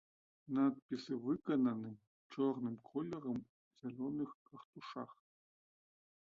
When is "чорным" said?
2.37-2.79